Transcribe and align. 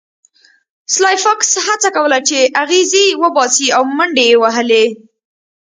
سلای 0.93 1.17
فاکس 1.23 1.49
هڅه 1.67 1.89
کوله 1.95 2.17
چې 2.27 2.37
اغزي 2.63 3.05
وباسي 3.23 3.67
او 3.77 3.83
منډې 3.97 4.25
یې 4.31 4.35
وهلې 4.41 4.85